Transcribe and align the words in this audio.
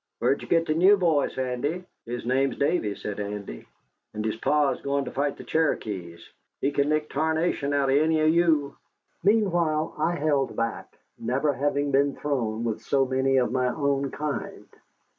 "Where'd 0.17 0.41
you 0.41 0.47
get 0.47 0.65
the 0.65 0.73
new 0.73 0.97
boy, 0.97 1.27
Sandy?" 1.27 1.83
"His 2.07 2.25
name's 2.25 2.57
Davy," 2.57 2.95
said 2.95 3.19
Andy, 3.19 3.67
"and 4.15 4.25
his 4.25 4.35
Pa's 4.35 4.81
goin' 4.81 5.05
to 5.05 5.11
fight 5.11 5.37
the 5.37 5.43
Cherokees. 5.43 6.27
He 6.59 6.71
kin 6.71 6.89
lick 6.89 7.07
tarnation 7.07 7.71
out'n 7.71 7.95
any 7.95 8.19
o' 8.19 8.25
you." 8.25 8.77
Meanwhile 9.23 9.93
I 9.99 10.15
held 10.15 10.55
back, 10.55 10.97
never 11.19 11.53
having 11.53 11.91
been 11.91 12.15
thrown 12.15 12.63
with 12.63 12.81
so 12.81 13.05
many 13.05 13.37
of 13.37 13.51
my 13.51 13.67
own 13.67 14.09
kind. 14.09 14.65